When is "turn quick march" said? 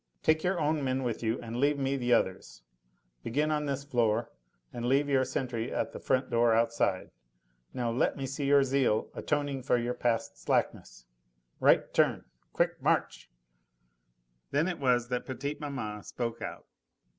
11.93-13.29